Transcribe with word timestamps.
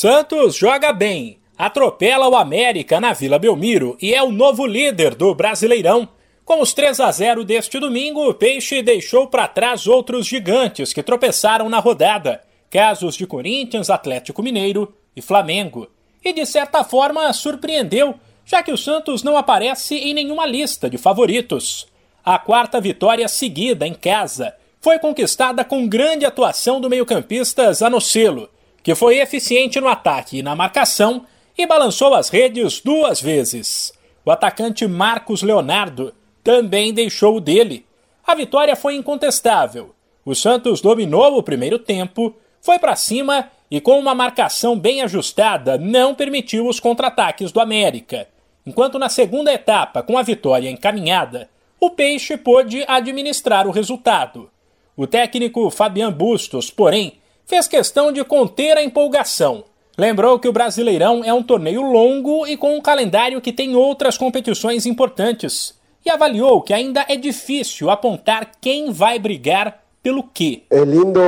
Santos 0.00 0.56
joga 0.56 0.94
bem, 0.94 1.36
atropela 1.58 2.26
o 2.26 2.34
América 2.34 2.98
na 2.98 3.12
Vila 3.12 3.38
Belmiro 3.38 3.98
e 4.00 4.14
é 4.14 4.22
o 4.22 4.32
novo 4.32 4.64
líder 4.64 5.14
do 5.14 5.34
Brasileirão. 5.34 6.08
Com 6.42 6.62
os 6.62 6.72
3 6.72 7.00
a 7.00 7.12
0 7.12 7.44
deste 7.44 7.78
domingo, 7.78 8.26
o 8.26 8.32
Peixe 8.32 8.80
deixou 8.80 9.26
para 9.26 9.46
trás 9.46 9.86
outros 9.86 10.26
gigantes 10.26 10.94
que 10.94 11.02
tropeçaram 11.02 11.68
na 11.68 11.80
rodada, 11.80 12.40
casos 12.70 13.14
de 13.14 13.26
Corinthians, 13.26 13.90
Atlético 13.90 14.42
Mineiro 14.42 14.90
e 15.14 15.20
Flamengo. 15.20 15.86
E 16.24 16.32
de 16.32 16.46
certa 16.46 16.82
forma 16.82 17.30
surpreendeu, 17.34 18.14
já 18.42 18.62
que 18.62 18.72
o 18.72 18.78
Santos 18.78 19.22
não 19.22 19.36
aparece 19.36 19.96
em 19.96 20.14
nenhuma 20.14 20.46
lista 20.46 20.88
de 20.88 20.96
favoritos. 20.96 21.86
A 22.24 22.38
quarta 22.38 22.80
vitória 22.80 23.28
seguida 23.28 23.86
em 23.86 23.92
casa 23.92 24.54
foi 24.80 24.98
conquistada 24.98 25.62
com 25.62 25.86
grande 25.86 26.24
atuação 26.24 26.80
do 26.80 26.88
meio-campista 26.88 27.70
Zanocelo, 27.74 28.48
que 28.82 28.94
foi 28.94 29.18
eficiente 29.18 29.80
no 29.80 29.88
ataque 29.88 30.38
e 30.38 30.42
na 30.42 30.54
marcação 30.54 31.24
e 31.56 31.66
balançou 31.66 32.14
as 32.14 32.28
redes 32.28 32.80
duas 32.80 33.20
vezes. 33.20 33.92
O 34.24 34.30
atacante 34.30 34.86
Marcos 34.86 35.42
Leonardo 35.42 36.14
também 36.42 36.92
deixou 36.92 37.36
o 37.36 37.40
dele. 37.40 37.86
A 38.26 38.34
vitória 38.34 38.76
foi 38.76 38.94
incontestável. 38.94 39.94
O 40.24 40.34
Santos 40.34 40.80
dominou 40.80 41.36
o 41.36 41.42
primeiro 41.42 41.78
tempo, 41.78 42.34
foi 42.60 42.78
para 42.78 42.96
cima 42.96 43.50
e, 43.70 43.80
com 43.80 43.98
uma 43.98 44.14
marcação 44.14 44.78
bem 44.78 45.02
ajustada, 45.02 45.78
não 45.78 46.14
permitiu 46.14 46.66
os 46.66 46.78
contra-ataques 46.80 47.52
do 47.52 47.60
América. 47.60 48.28
Enquanto 48.66 48.98
na 48.98 49.08
segunda 49.08 49.52
etapa, 49.52 50.02
com 50.02 50.18
a 50.18 50.22
vitória 50.22 50.70
encaminhada, 50.70 51.48
o 51.78 51.90
Peixe 51.90 52.36
pôde 52.36 52.84
administrar 52.86 53.66
o 53.66 53.70
resultado. 53.70 54.50
O 54.96 55.06
técnico 55.06 55.70
Fabian 55.70 56.12
Bustos, 56.12 56.70
porém, 56.70 57.14
fez 57.50 57.66
questão 57.66 58.12
de 58.12 58.22
conter 58.22 58.78
a 58.78 58.82
empolgação. 58.82 59.64
Lembrou 59.98 60.38
que 60.38 60.46
o 60.46 60.52
Brasileirão 60.52 61.24
é 61.24 61.34
um 61.34 61.42
torneio 61.42 61.82
longo 61.82 62.46
e 62.46 62.56
com 62.56 62.76
um 62.76 62.80
calendário 62.80 63.40
que 63.40 63.52
tem 63.52 63.74
outras 63.74 64.16
competições 64.16 64.86
importantes. 64.86 65.74
E 66.06 66.10
avaliou 66.10 66.62
que 66.62 66.72
ainda 66.72 67.04
é 67.08 67.16
difícil 67.16 67.90
apontar 67.90 68.52
quem 68.60 68.92
vai 68.92 69.18
brigar 69.18 69.82
pelo 70.00 70.22
quê. 70.32 70.62
É 70.70 70.84
lindo 70.84 71.20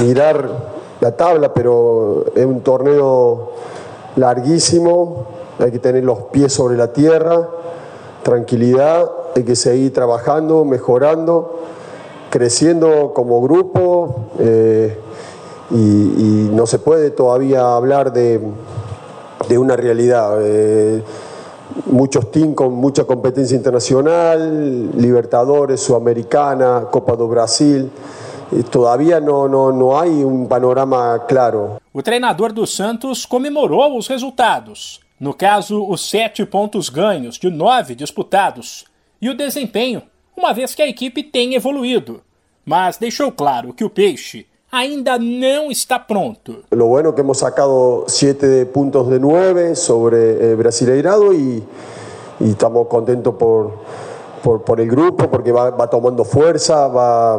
mirar 0.00 0.48
a 1.04 1.10
tabla, 1.10 1.50
pero 1.50 2.24
é 2.34 2.46
um 2.46 2.58
torneio 2.58 3.50
larguíssimo. 4.16 5.26
Hay 5.60 5.70
que 5.70 5.80
tener 5.80 6.02
los 6.02 6.30
pies 6.32 6.54
sobre 6.54 6.78
la 6.78 6.94
tierra, 6.94 7.46
tranquilidad, 8.22 9.06
hay 9.36 9.42
que 9.42 9.54
seguir 9.54 9.92
trabajando, 9.92 10.64
mejorando 10.64 11.58
creciendo 12.30 13.12
como 13.14 13.40
grupo 13.40 14.30
eh, 14.38 14.98
y, 15.70 16.48
no 16.52 16.66
se 16.66 16.78
puede 16.78 17.10
todavía 17.10 17.74
hablar 17.76 18.12
de, 18.12 18.40
de 19.48 19.58
una 19.58 19.76
realidad. 19.76 20.38
Eh, 20.40 21.02
muchos 21.86 22.30
teams 22.30 22.54
con 22.54 22.74
mucha 22.74 23.04
competencia 23.04 23.56
internacional, 23.56 24.90
Libertadores, 24.96 25.80
Sudamericana, 25.80 26.86
Copa 26.90 27.14
do 27.14 27.28
Brasil. 27.28 27.90
Eh, 28.50 28.62
todavía 28.64 29.20
no, 29.20 29.46
no, 29.46 29.70
no 29.70 29.98
hay 29.98 30.24
un 30.24 30.48
panorama 30.48 31.24
claro. 31.28 31.80
O 31.92 32.02
treinador 32.02 32.52
do 32.52 32.66
Santos 32.66 33.26
comemorou 33.26 33.96
os 33.96 34.08
resultados. 34.08 35.00
No 35.20 35.34
caso, 35.34 35.84
os 35.88 36.08
sete 36.08 36.46
pontos 36.46 36.88
ganhos 36.88 37.38
de 37.38 37.50
nove 37.50 37.94
disputados 37.94 38.84
e 39.20 39.28
o 39.28 39.36
desempenho 39.36 40.02
uma 40.38 40.54
vez 40.54 40.74
que 40.74 40.82
a 40.82 40.88
equipe 40.88 41.22
tem 41.22 41.54
evoluído. 41.54 42.20
Mas 42.64 42.96
deixou 42.96 43.32
claro 43.32 43.72
que 43.72 43.84
o 43.84 43.90
Peixe 43.90 44.46
ainda 44.70 45.18
não 45.18 45.70
está 45.70 45.98
pronto. 45.98 46.64
Lo 46.70 46.86
bueno 46.86 47.14
que 47.14 47.22
hemos 47.22 47.38
sacado 47.38 48.04
siete 48.06 48.66
puntos 48.66 49.08
de 49.08 49.18
nueve 49.18 49.74
sobre 49.74 50.52
eh, 50.52 50.54
Brasileirado 50.54 51.32
y, 51.32 51.64
y 52.40 52.50
estamos 52.50 52.86
contentos 52.86 53.34
por, 53.34 53.72
por, 54.42 54.62
por, 54.62 54.80
el 54.80 54.88
grupo 54.88 55.30
porque 55.30 55.50
va, 55.50 55.70
va 55.70 55.88
tomando 55.88 56.24
fuerza, 56.24 56.88
va, 56.88 57.38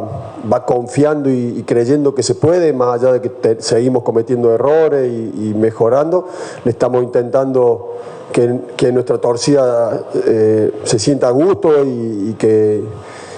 va 0.52 0.66
confiando 0.66 1.30
y, 1.30 1.58
y, 1.58 1.62
creyendo 1.62 2.14
que 2.14 2.24
se 2.24 2.34
puede, 2.34 2.72
más 2.72 3.00
allá 3.00 3.12
de 3.12 3.20
que 3.20 3.28
te, 3.28 3.62
seguimos 3.62 4.02
cometiendo 4.02 4.52
errores 4.52 5.10
y, 5.10 5.50
y 5.50 5.54
mejorando, 5.54 6.28
le 6.64 6.72
estamos 6.72 7.04
intentando 7.04 7.94
que, 8.32 8.60
que 8.76 8.92
nuestra 8.92 9.18
torcida 9.18 10.06
eh, 10.26 10.72
se 10.84 10.98
sienta 10.98 11.28
a 11.28 11.30
gusto 11.30 11.84
y, 11.84 12.30
y, 12.30 12.34
que, 12.34 12.82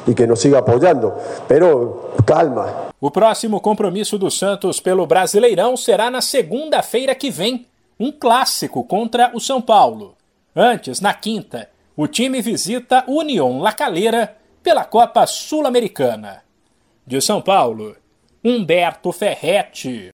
y 0.07 0.15
que 0.15 0.27
nos 0.27 0.41
siga 0.41 0.59
apoyando. 0.59 1.17
Pero 1.47 2.13
calma. 2.25 2.91
O 3.01 3.11
próximo 3.11 3.61
compromisso 3.61 4.17
do 4.17 4.31
Santos 4.31 4.81
pelo 4.81 5.07
Brasileirão 5.07 5.77
será 5.77 6.11
na 6.11 6.21
segunda-feira 6.21 7.15
que 7.15 7.31
vem, 7.31 7.67
um 7.99 8.11
clássico 8.11 8.85
contra 8.85 9.31
o 9.35 9.41
São 9.41 9.61
Paulo. 9.61 10.15
Antes, 10.55 11.01
na 11.01 11.13
quinta, 11.15 11.69
o 11.97 12.07
time 12.07 12.41
visita 12.41 13.05
União 13.07 13.61
La 13.61 13.73
Calera 13.73 14.37
pela 14.63 14.85
Copa 14.85 15.27
Sul-Americana. 15.27 16.43
De 17.07 17.21
São 17.21 17.43
Paulo, 17.43 17.97
Humberto 18.45 19.13
Ferretti. 19.13 20.11